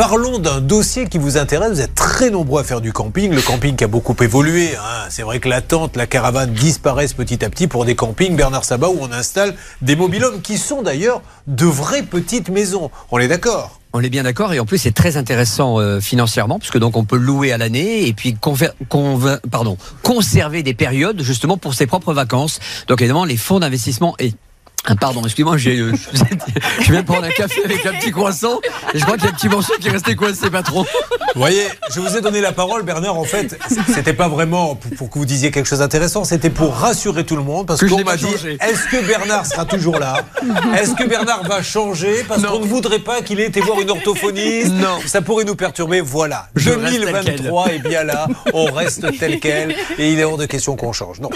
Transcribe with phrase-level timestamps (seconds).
[0.00, 1.72] Parlons d'un dossier qui vous intéresse.
[1.72, 3.34] Vous êtes très nombreux à faire du camping.
[3.34, 4.74] Le camping qui a beaucoup évolué.
[4.74, 5.04] hein.
[5.10, 8.64] C'est vrai que la tente, la caravane disparaissent petit à petit pour des campings, Bernard
[8.64, 12.90] Sabat, où on installe des mobilhomes qui sont d'ailleurs de vraies petites maisons.
[13.10, 13.78] On est d'accord?
[13.92, 17.04] On est bien d'accord et en plus c'est très intéressant euh, financièrement puisque donc on
[17.04, 18.34] peut louer à l'année et puis
[20.02, 22.58] conserver des périodes justement pour ses propres vacances.
[22.88, 24.32] Donc évidemment les fonds d'investissement et
[24.86, 25.92] ah, Pardon, excuse-moi, j'ai, euh,
[26.80, 28.60] je viens de prendre un café avec un petit croissant
[28.94, 30.84] et je crois qu'il y a un petit morceau qui est resté coincé, patron.
[31.34, 31.64] Vous voyez,
[31.94, 33.16] je vous ai donné la parole, Bernard.
[33.16, 33.58] En fait,
[33.94, 37.36] c'était pas vraiment pour, pour que vous disiez quelque chose d'intéressant, c'était pour rassurer tout
[37.36, 37.66] le monde.
[37.66, 38.26] Parce Que qu'on m'a dit
[38.60, 40.24] est-ce que Bernard sera toujours là?
[40.80, 42.24] Est-ce que Bernard va changer?
[42.26, 44.72] Parce qu'on ne voudrait pas qu'il ait été voir une orthophoniste.
[44.72, 44.98] Non.
[45.06, 46.00] Ça pourrait nous perturber.
[46.00, 46.48] Voilà.
[46.56, 48.26] Je reste tel 2023 est bien là.
[48.54, 49.74] On reste tel quel.
[49.98, 51.20] Et il est hors de question qu'on change.
[51.20, 51.30] Non.